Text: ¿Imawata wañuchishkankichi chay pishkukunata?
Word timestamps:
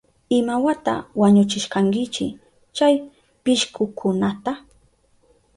¿Imawata 0.39 0.95
wañuchishkankichi 1.19 2.25
chay 2.75 2.95
pishkukunata? 3.43 4.51